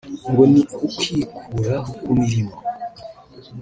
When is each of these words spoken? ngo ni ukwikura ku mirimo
ngo 0.29 0.43
ni 0.51 0.61
ukwikura 0.85 1.77
ku 2.01 2.09
mirimo 2.19 2.53